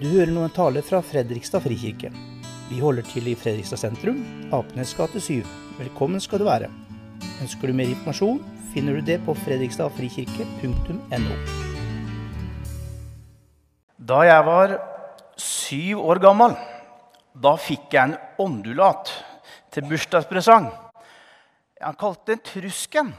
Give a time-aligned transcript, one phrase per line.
[0.00, 2.08] Du hører nå en tale fra Fredrikstad frikirke.
[2.70, 5.44] Vi holder til i Fredrikstad sentrum, Apenes gate 7.
[5.76, 6.70] Velkommen skal du være.
[7.44, 8.40] Ønsker du mer informasjon,
[8.72, 11.36] finner du det på fredrikstadfrikirke.no.
[14.08, 14.72] Da jeg var
[15.36, 16.56] syv år gammel,
[17.36, 19.12] da fikk jeg en ondulat
[19.68, 20.72] til bursdagspresang.
[21.84, 23.12] Han kalte den Trusken.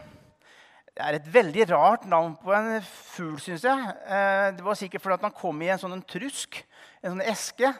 [1.01, 3.93] Det er et veldig rart navn på en fugl, syns jeg.
[4.05, 6.59] Eh, det var sikkert fordi han kom i en sånn trusk,
[7.01, 7.71] en sånn eske.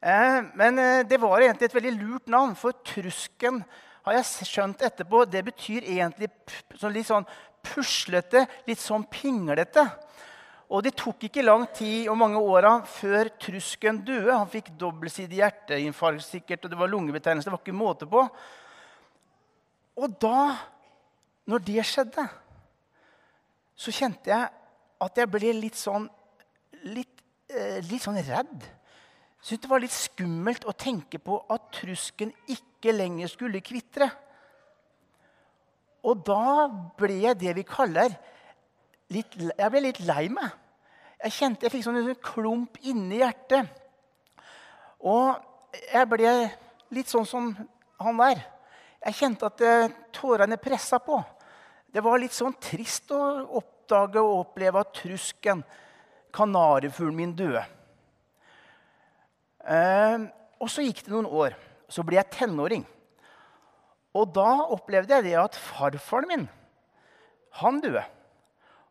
[0.00, 3.58] Eh, men eh, det var egentlig et veldig lurt navn, for trusken
[4.06, 6.30] har jeg skjønt etterpå, det betyr egentlig
[6.80, 7.28] sånn litt sånn
[7.68, 9.84] puslete, litt sånn pinglete.
[10.72, 14.32] Og det tok ikke lang tid og mange åra før trusken døde.
[14.32, 17.52] Han fikk dobbeltsidig hjerteinfarkt sikkert, og det var lungebetennelse.
[17.52, 18.24] Det var ikke måte på.
[20.00, 20.40] Og da
[21.48, 22.24] når det skjedde,
[23.78, 24.48] så kjente jeg
[25.04, 26.08] at jeg ble litt sånn
[26.88, 28.66] litt, eh, litt sånn redd.
[29.40, 34.10] Syntes det var litt skummelt å tenke på at trusken ikke lenger skulle kvitre.
[36.04, 38.12] Og da ble jeg det vi kaller
[39.08, 40.50] litt, Jeg ble litt lei meg.
[41.22, 43.66] Jeg kjente jeg fikk sånn en klump inni hjertet.
[45.00, 45.34] Og
[45.92, 46.34] jeg ble
[46.90, 47.50] litt sånn som
[47.98, 48.44] han der.
[49.06, 51.18] Jeg kjente at eh, tårene pressa på.
[51.92, 53.20] Det var litt sånn trist å
[53.60, 55.62] oppdage og oppleve at trusken,
[56.34, 57.64] kanarifuglen min, døde.
[59.64, 60.28] Eh,
[60.60, 61.56] og så gikk det noen år.
[61.88, 62.84] Så ble jeg tenåring.
[64.16, 66.46] Og da opplevde jeg det at farfaren min,
[67.62, 68.04] han døde.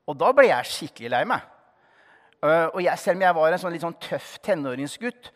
[0.08, 1.46] Og da ble jeg skikkelig lei meg.
[2.42, 5.32] Eh, og jeg, selv om jeg var en sånn litt sånn tøff tenåringsgutt,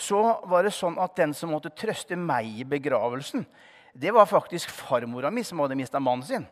[0.00, 3.44] så var det sånn at den som måtte trøste meg i begravelsen,
[3.92, 6.46] det var faktisk farmora mi, som hadde mista mannen sin.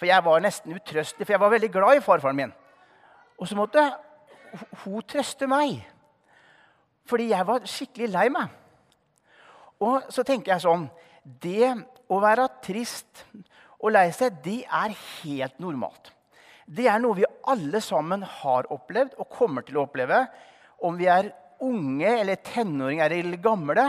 [0.00, 2.52] For jeg var nesten utrøstelig, for jeg var veldig glad i farfaren min.
[3.36, 3.84] Og så måtte
[4.82, 5.82] hun trøste meg,
[7.08, 8.56] fordi jeg var skikkelig lei meg.
[9.80, 10.88] Og så tenker jeg sånn
[11.20, 11.68] Det
[12.10, 13.24] å være trist
[13.80, 16.10] og lei seg, det er helt normalt.
[16.64, 20.22] Det er noe vi alle sammen har opplevd og kommer til å oppleve.
[20.86, 23.86] Om vi er unge eller tenåringer eller gamle.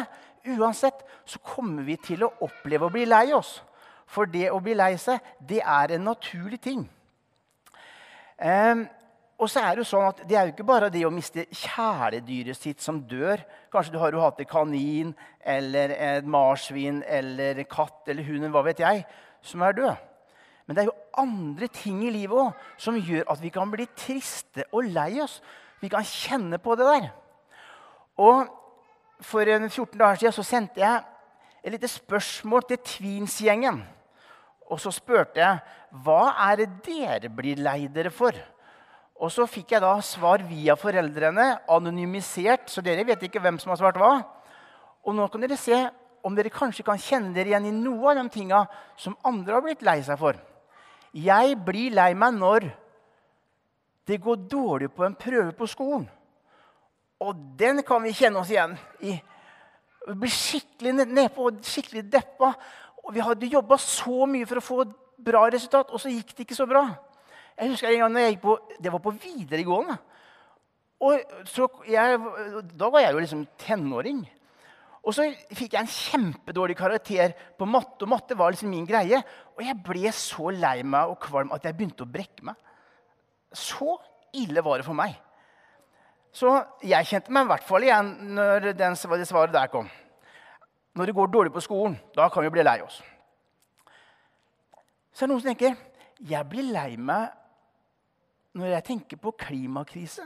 [0.58, 3.60] Uansett så kommer vi til å oppleve å bli lei oss.
[4.12, 6.84] For det å bli lei seg, det er en naturlig ting.
[8.42, 8.84] Um,
[9.42, 11.48] og så er Det jo sånn at det er jo ikke bare det å miste
[11.50, 13.42] kjæledyret sitt som dør.
[13.74, 18.62] Kanskje du har jo hatt en kanin eller et marsvin eller katt eller hund, hva
[18.68, 19.02] vet jeg,
[19.42, 19.96] som er død.
[20.68, 23.88] Men det er jo andre ting i livet også, som gjør at vi kan bli
[23.98, 25.40] triste og lei oss.
[25.82, 27.10] Vi kan kjenne på det der.
[28.22, 28.58] Og
[29.22, 31.02] For 14 dager siden så sendte jeg
[31.64, 33.84] et lite spørsmål til Tweens-gjengen.
[34.72, 35.60] Og så spurte jeg
[36.04, 38.36] hva er det dere blir lei dere for.
[39.22, 43.74] Og så fikk jeg da svar via foreldrene, anonymisert, så dere vet ikke hvem som
[43.74, 44.14] har svart hva.
[45.06, 45.78] Og nå kan dere se
[46.26, 48.64] om dere kanskje kan kjenne dere igjen i noe av de tinga
[49.00, 50.40] som andre har blitt lei seg for.
[51.12, 52.70] Jeg blir lei meg når
[54.08, 56.08] det går dårlig på en prøve på skolen.
[57.22, 58.74] Og den kan vi kjenne oss igjen
[59.06, 59.14] i.
[60.08, 62.56] Vi blir skikkelig nedpå, skikkelig deppa.
[63.06, 64.84] Og vi hadde jobba så mye for å få
[65.22, 66.86] bra resultat, og så gikk det ikke så bra.
[67.58, 69.98] Jeg husker en gang når jeg gikk på, Det var på videregående.
[71.02, 71.18] Og
[71.90, 72.20] jeg,
[72.78, 74.22] Da var jeg jo liksom tenåring.
[75.02, 75.26] Og så
[75.58, 79.22] fikk jeg en kjempedårlig karakter på matte, og matte var liksom min greie.
[79.58, 82.56] Og jeg ble så lei meg og kvalm at jeg begynte å brekke meg.
[83.52, 83.98] Så
[84.38, 85.18] ille var det for meg.
[86.32, 86.54] Så
[86.86, 89.90] jeg kjente meg i hvert fall igjen når det svaret der kom
[90.94, 93.00] når det går dårlig på skolen, da kan vi bli lei oss.
[95.12, 95.78] Så er det noen som tenker
[96.22, 97.32] jeg blir lei meg
[98.58, 100.26] når jeg tenker på klimakrise.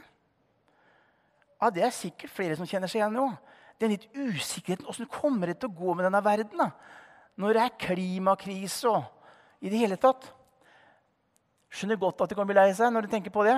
[1.61, 3.29] Ja, Det er sikkert flere som kjenner seg igjen nå.
[3.79, 4.87] Den litt usikkerheten.
[4.87, 6.71] Åssen kommer det til å gå med denne verden da?
[7.35, 9.03] når det er klimakrise og
[9.59, 10.27] i det hele tatt?
[11.67, 13.57] Skjønner godt at du kan bli lei seg når du tenker på det.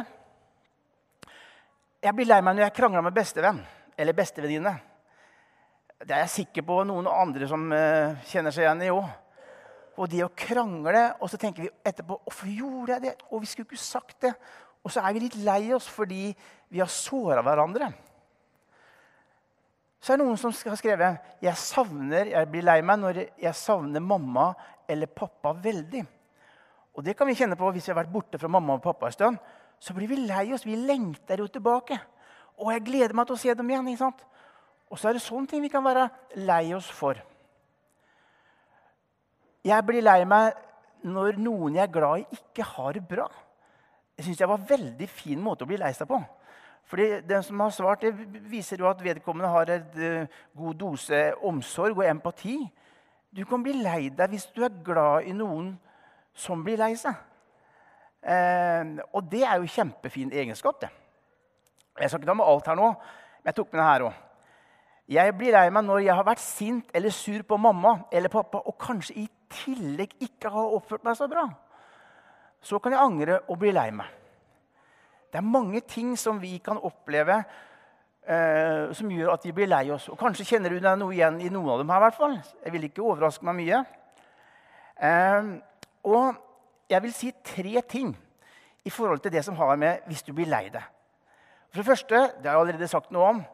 [2.01, 3.59] Jeg blir lei meg når jeg krangler med bestevenn
[3.97, 4.73] eller bestevenninne.
[5.97, 9.07] Det er jeg sikker på noen andre som uh, kjenner seg igjen i òg.
[9.97, 13.13] Og det å krangle, og så tenker vi etterpå Hvorfor gjorde jeg det?
[13.31, 14.33] Og vi skulle ikke sagt det.
[14.85, 16.29] Og så er vi litt lei oss fordi
[16.69, 17.89] vi har såra hverandre.
[19.97, 23.57] Så er det noen som har skrevet jeg savner, jeg blir lei meg når jeg
[23.57, 24.51] savner mamma
[24.87, 26.05] eller pappa veldig.
[26.93, 29.09] Og det kan vi kjenne på hvis vi har vært borte fra mamma og pappa
[29.09, 29.41] en stund.
[29.81, 30.65] Så blir vi lei oss.
[30.65, 31.97] Vi lengter jo tilbake.
[32.61, 33.89] Og jeg gleder meg til å se dem igjen.
[33.89, 34.23] ikke sant?
[34.91, 36.07] Og så er det sånne ting vi kan være
[36.39, 37.19] lei oss for.
[39.67, 40.55] Jeg blir lei meg
[41.07, 43.27] når noen jeg er glad i, ikke har det bra.
[44.17, 46.19] Jeg synes det var en veldig fin måte å bli lei seg på.
[46.87, 48.13] Fordi Den som har svart, det
[48.47, 52.61] viser jo at vedkommende har en uh, god dose omsorg og empati.
[53.35, 55.73] Du kan bli lei deg hvis du er glad i noen
[56.37, 57.17] som blir lei seg.
[58.27, 60.81] Eh, og det er jo kjempefin egenskap.
[60.81, 60.89] det.
[61.99, 64.26] Jeg skal ikke ta med alt her nå, men jeg tok med det her òg.
[65.07, 68.59] Jeg blir lei meg når jeg har vært sint eller sur på mamma eller pappa
[68.59, 69.27] og kanskje i
[69.63, 71.45] tillegg ikke har oppført meg så bra.
[72.59, 74.09] Så kan jeg angre og bli lei meg.
[75.31, 77.39] Det er mange ting som vi kan oppleve
[78.27, 80.09] eh, som gjør at vi blir lei oss.
[80.11, 82.03] Og Kanskje kjenner du deg noe igjen i noen av dem her.
[82.03, 82.37] Hvert fall.
[82.65, 83.83] Jeg vil ikke overraske meg mye.
[85.07, 85.51] Eh,
[86.07, 86.43] og
[86.91, 88.11] jeg vil si tre ting
[88.87, 90.83] i forhold til det som har med hvis du blir lei deg.
[91.71, 93.47] For det første, det har jeg allerede sagt noe om,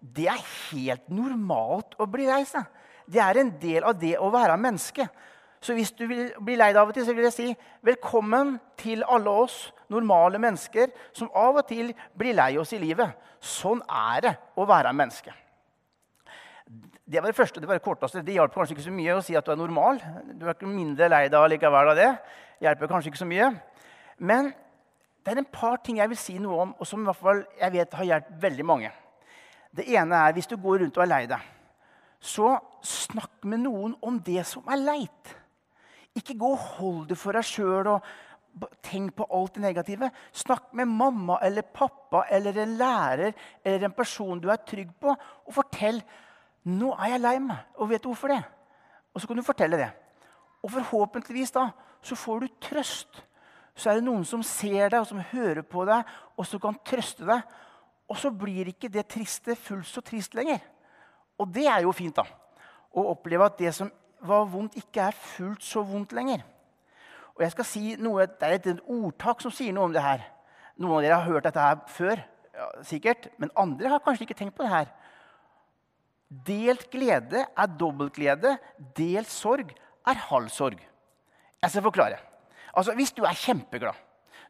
[0.00, 2.64] det er helt normalt å bli lei seg.
[3.10, 5.06] Det er en del av det å være menneske.
[5.60, 7.48] Så hvis du vil bli lei deg av og til, så vil jeg si
[7.84, 13.12] velkommen til alle oss normale mennesker som av og til blir lei oss i livet.
[13.44, 15.34] Sånn er det å være menneske.
[17.10, 18.22] Det var det første, det var det korteste.
[18.24, 20.00] Det hjalp kanskje ikke så mye å si at du er normal.
[20.38, 22.10] Du er ikke mindre lei deg likevel av det.
[22.60, 23.50] hjelper kanskje ikke så mye.
[24.18, 24.52] Men
[25.24, 27.42] det er en par ting jeg vil si noe om, og som i hvert fall
[27.58, 28.92] jeg vet har hjulpet veldig mange.
[29.76, 31.44] Det ene er hvis du går rundt og er lei deg,
[32.20, 35.36] så snakk med noen om det som er leit.
[36.16, 38.08] Ikke gå og hold det for deg sjøl og
[38.82, 40.10] tenk på alt det negative.
[40.34, 43.32] Snakk med mamma eller pappa eller en lærer
[43.62, 46.02] eller en person du er trygg på, og fortell
[46.68, 47.62] nå er jeg lei meg.
[47.78, 48.42] Og vet du hvorfor det?
[49.14, 49.90] Og så kan du fortelle det.
[50.60, 51.70] Og forhåpentligvis da,
[52.02, 53.22] så får du trøst.
[53.74, 56.04] Så er det noen som ser deg og som hører på deg,
[56.36, 57.46] og som kan trøste deg.
[58.10, 60.58] Og så blir ikke det triste fullt så trist lenger.
[61.38, 62.26] Og det er jo fint, da.
[62.90, 63.90] Å oppleve at det som
[64.26, 66.42] var vondt, ikke er fullt så vondt lenger.
[67.36, 70.26] Og jeg skal si noe, Det er et ordtak som sier noe om det her.
[70.76, 72.20] Noen av dere har hørt dette her før,
[72.54, 74.90] ja, sikkert, men andre har kanskje ikke tenkt på det her.
[76.30, 78.58] Delt glede er dobbelt glede.
[78.96, 79.72] Delt sorg
[80.06, 80.78] er halv sorg.
[81.62, 82.18] Jeg skal forklare.
[82.74, 83.94] Altså, Hvis du er kjempeglad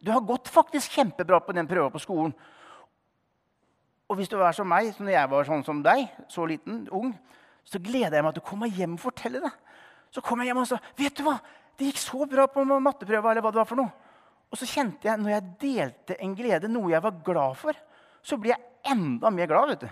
[0.04, 2.34] Du har gått faktisk kjempebra på den prøva på skolen.
[4.10, 7.12] Og hvis du er som meg, som jeg var sånn som deg, så liten, ung,
[7.62, 9.52] så gleder jeg meg til å komme hjem og fortelle det.
[10.10, 11.36] Så kom jeg hjem og sa vet du hva,
[11.78, 13.30] det gikk så bra på matteprøva.
[13.30, 13.92] eller hva det var for noe.
[14.50, 17.78] Og så kjente jeg, når jeg delte en glede, noe jeg var glad for,
[18.22, 19.68] så blir jeg enda mer glad.
[19.68, 19.90] vet du.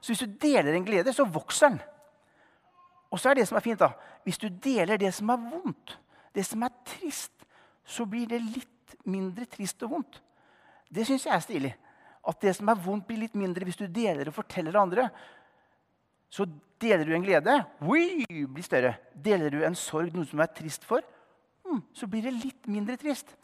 [0.00, 1.82] Så hvis du deler en glede, så vokser den.
[3.10, 3.90] Og så er det som er fint, da,
[4.24, 5.98] hvis du deler det som er vondt,
[6.34, 7.34] det som er trist,
[7.84, 10.22] så blir det litt mindre trist og vondt.
[10.88, 11.72] Det syns jeg er stilig.
[12.28, 15.08] At det som er vondt, blir litt mindre hvis du deler og forteller andre.
[16.30, 16.46] Så
[16.80, 18.94] deler du en glede, oi, blir større.
[19.14, 21.04] Deler du en sorg, noe som er trist for,
[21.66, 23.34] hmm, så blir det litt mindre trist.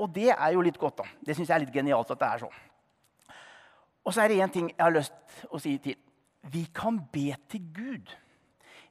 [0.00, 1.02] Og det er jo litt godt.
[1.02, 1.08] da.
[1.26, 2.60] Det syns jeg er litt genialt at det er sånn.
[4.04, 5.98] Og så er det én ting jeg har lyst til å si til.
[6.50, 8.14] Vi kan be til Gud.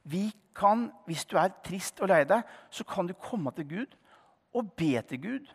[0.06, 3.96] Vi kan, Hvis du er trist og lei deg, så kan du komme til Gud
[4.54, 5.46] og be til Gud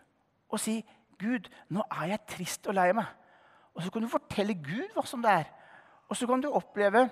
[0.49, 0.85] og si,
[1.19, 3.11] 'Gud, nå er jeg trist og lei meg.'
[3.75, 5.47] Og så kan du fortelle Gud hva som det er.
[6.09, 7.05] Og så kan du oppleve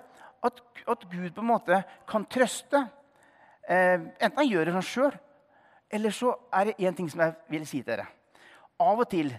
[0.44, 1.80] at, at Gud på en måte
[2.10, 2.86] kan trøste.
[3.68, 5.18] Eh, enten han gjør det sånn sjøl,
[5.94, 8.08] eller så er det én ting som jeg vil si til dere.
[8.82, 9.32] Av og til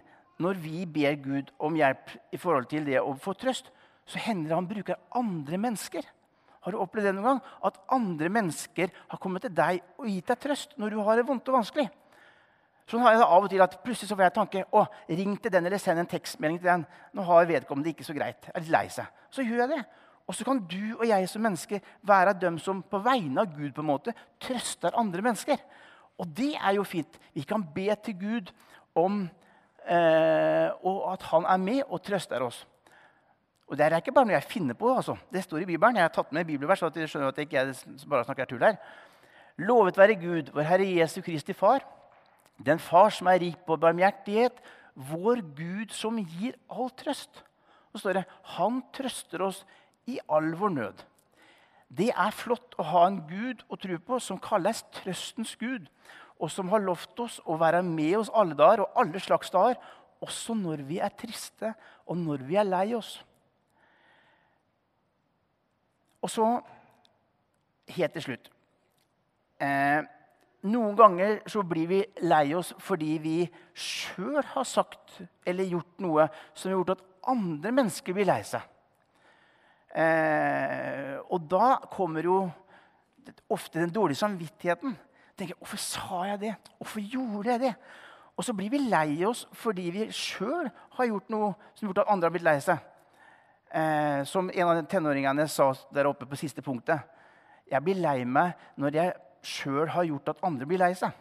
[0.43, 3.71] når vi ber Gud om hjelp i forhold til det å få trøst,
[4.05, 6.07] så hender det han bruker andre mennesker.
[6.65, 7.43] Har du opplevd det noen gang?
[7.65, 11.27] At andre mennesker har kommet til deg og gitt deg trøst når du har det
[11.29, 11.87] vondt og vanskelig?
[12.91, 15.37] Sånn har jeg det av og til at plutselig så får jeg tanke å, ring
[15.41, 16.83] til den eller send en tekstmelding til den.
[17.17, 18.45] Nå har vedkommende det ikke så greit.
[18.45, 19.23] Jeg er litt lei seg.
[19.33, 19.81] Så gjør jeg det.
[20.29, 23.73] Og så kan du og jeg som mennesker være dem som på vegne av Gud
[23.77, 25.65] på en måte trøster andre mennesker.
[26.21, 27.19] Og det er jo fint.
[27.33, 28.53] Vi kan be til Gud
[29.01, 29.25] om
[29.89, 32.67] eh, at han er med og trøster oss.
[33.69, 34.93] Og Det er ikke bare noe jeg finner på.
[34.93, 35.17] altså.
[35.33, 35.97] Det står i Bibelen.
[35.97, 38.77] Jeg har tatt med bibelvers, så dere skjønner at jeg ikke bare snakker tull her.
[39.57, 41.81] Lovet være Gud, vår Herre Jesu Kristi Far
[42.59, 44.61] den far som er rik på barmhjertighet,
[44.95, 47.43] vår Gud som gir all trøst.
[47.93, 49.65] Så står det han trøster oss
[50.11, 51.03] i all vår nød.
[51.95, 55.87] Det er flott å ha en Gud å tro på som kalles trøstens Gud,
[56.43, 59.79] og som har lovt oss å være med oss alle dager og alle slags dager,
[60.25, 61.75] også når vi er triste
[62.07, 63.19] og når vi er lei oss.
[66.25, 66.49] Og så
[67.95, 68.49] helt til slutt
[69.61, 70.01] eh,
[70.65, 73.39] noen ganger så blir vi lei oss fordi vi
[73.77, 78.65] sjøl har sagt eller gjort noe som har gjort at andre mennesker blir lei seg.
[79.95, 82.39] Eh, og da kommer jo
[83.53, 84.97] ofte den dårlige samvittigheten.
[85.37, 86.55] Tenker, 'Hvorfor sa jeg det?
[86.79, 87.77] Hvorfor gjorde jeg det?'
[88.37, 91.99] Og så blir vi lei oss fordi vi sjøl har gjort noe som har gjort
[91.99, 92.79] at andre har blitt lei seg.
[93.71, 97.01] Eh, som en av tenåringene sa der oppe på siste punktet.
[97.71, 99.15] Jeg blir lei meg når jeg
[99.49, 101.13] sjøl har gjort at andre blir lei seg.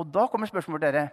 [0.00, 1.08] Og da kommer spørsmålet dere.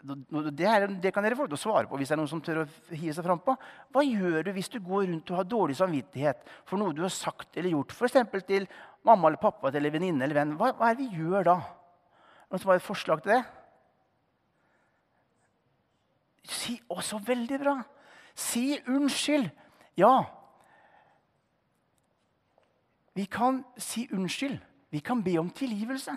[0.00, 2.68] Det, her, det, kan dere få svare på hvis det er noen som tør å
[2.94, 3.56] hive seg frampå.
[3.92, 7.12] Hva gjør du hvis du går rundt og har dårlig samvittighet for noe du har
[7.12, 7.92] sagt eller gjort?
[7.96, 8.20] F.eks.
[8.46, 8.68] til
[9.06, 10.54] mamma eller pappa eller venninne eller venn.
[10.60, 11.56] Hva, hva er det vi gjør da?
[12.50, 13.42] Noen som har et forslag til det?
[16.50, 17.76] Si også veldig bra.
[18.34, 19.50] Si unnskyld.
[20.00, 20.14] Ja.
[23.14, 24.58] Vi kan si unnskyld.
[24.90, 26.16] Vi kan be om tilgivelse.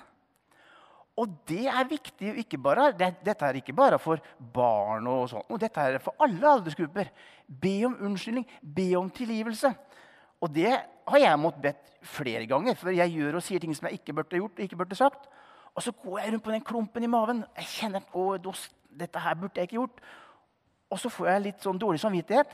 [1.19, 2.31] Og det er viktig.
[2.41, 4.21] Ikke bare, det, dette er ikke bare for
[4.53, 7.11] barn, og sånt, og dette er for alle aldersgrupper.
[7.45, 9.69] Be om unnskyldning, be om tilgivelse.
[10.41, 13.87] Og det har jeg måttet bedt flere ganger, for jeg gjør og sier ting som
[13.87, 14.59] jeg ikke burde gjort.
[14.59, 15.29] ikke burde sagt.
[15.75, 17.45] Og så går jeg rundt på den klumpen i maven.
[17.57, 18.67] Jeg kjenner at
[18.99, 20.03] dette her burde jeg ikke gjort.
[20.89, 22.51] Og så får jeg litt sånn dårlig samvittighet.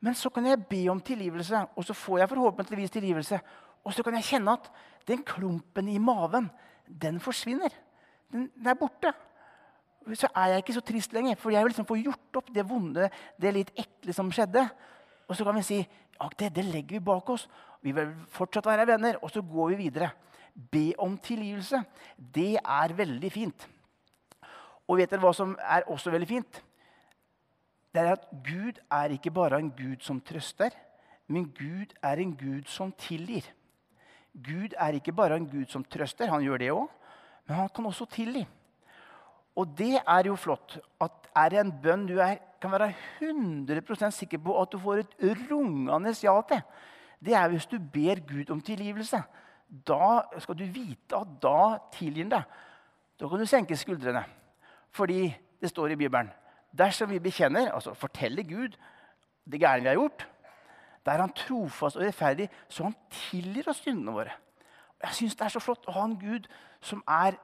[0.00, 3.38] Men så kan jeg be om tilgivelse, og så får jeg forhåpentligvis tilgivelse.
[3.84, 4.70] Og så kan jeg kjenne at
[5.08, 6.48] den klumpen i maven
[6.88, 7.72] den forsvinner.
[8.32, 9.12] Den, den, er borte.
[10.16, 12.64] Så er jeg ikke så trist lenger, for jeg vil liksom få gjort opp det
[12.68, 13.08] vonde,
[13.40, 14.66] det litt ekle som skjedde.
[15.28, 17.46] Og så kan vi si ja, det, det legger vi bak oss.
[17.84, 20.10] Vi vil fortsatt være venner, og så går vi videre.
[20.54, 21.80] Be om tilgivelse.
[22.16, 23.66] Det er veldig fint.
[24.88, 26.60] Og vet dere hva som er også veldig fint?
[27.94, 30.74] Det er at Gud er ikke bare en Gud som trøster,
[31.28, 33.46] men Gud er en Gud som tilgir.
[34.34, 36.88] Gud er ikke bare en Gud som trøster, han gjør det òg,
[37.46, 38.42] men han kan også tilgi.
[39.54, 40.78] Og det er jo flott.
[41.00, 45.02] at Er det en bønn du er, kan være 100% sikker på at du får
[45.02, 45.14] et
[45.50, 46.62] rungende ja til,
[47.24, 49.22] det er hvis du ber Gud om tilgivelse.
[49.68, 52.42] Da skal du vite at da tilgir han deg.
[53.20, 54.24] Da kan du senke skuldrene.
[54.90, 56.30] Fordi det står i Bibelen
[56.74, 58.74] dersom vi bekjenner, altså forteller Gud
[59.50, 60.26] det gærne vi har gjort,
[61.04, 64.36] da er han trofast og rettferdig, så han tilgir oss syndene våre.
[65.02, 66.48] Jeg syns det er så flott å ha en Gud
[66.84, 67.36] som er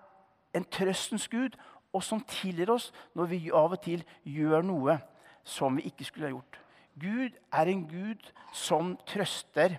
[0.57, 1.57] en trøstens Gud,
[1.93, 4.97] og som tilgir oss når vi av og til gjør noe
[5.45, 6.59] som vi ikke skulle ha gjort.
[7.00, 9.76] Gud er en Gud som trøster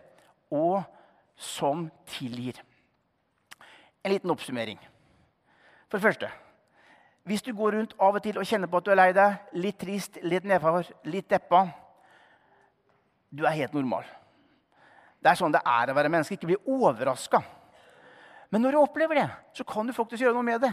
[0.52, 0.84] og
[1.36, 2.60] som tilgir.
[4.04, 4.80] En liten oppsummering.
[5.90, 6.30] For det første
[7.24, 9.34] Hvis du går rundt av og til og kjenner på at du er lei deg,
[9.54, 11.68] litt trist, litt nedfor, litt deppa
[13.32, 14.06] du er helt normal.
[15.22, 16.36] Det er sånn det er å være menneske.
[16.36, 17.42] Ikke bli overraska.
[18.52, 20.72] Men når du opplever det, så kan du faktisk gjøre noe med det.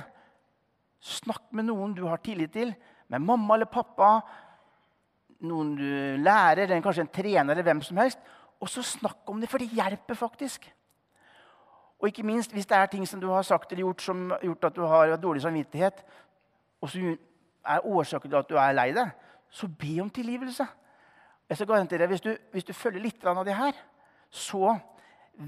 [1.04, 2.72] Snakk med noen du har tillit til,
[3.08, 4.16] med mamma eller pappa,
[5.46, 8.18] noen du lærer, eller kanskje en trener, eller hvem som helst.
[8.58, 10.66] Og så snakk om det, for det hjelper faktisk.
[11.98, 14.42] Og ikke minst hvis det er ting som du har sagt eller gjort som har
[14.46, 16.02] gjort at du har dårlig samvittighet,
[16.82, 17.14] og som
[17.66, 19.14] er årsaken til at du er lei deg,
[19.50, 20.66] så be om tilgivelse.
[21.48, 23.76] Jeg skal garantere at hvis du, hvis du følger litt av det her,
[24.30, 24.76] så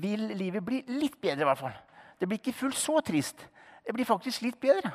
[0.01, 1.43] vil livet bli litt bedre.
[1.43, 1.77] i hvert fall.
[2.19, 3.47] Det blir ikke fullt så trist.
[3.85, 4.93] Det blir faktisk litt bedre.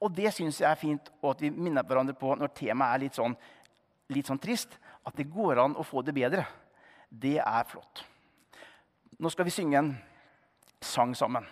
[0.00, 3.04] Og det syns jeg er fint, og at vi minner hverandre på når temaet er
[3.06, 3.36] litt sånn,
[4.12, 6.44] litt sånn trist, at det går an å få det bedre.
[7.08, 8.04] Det er flott.
[9.18, 9.94] Nå skal vi synge en
[10.82, 11.46] sang sammen.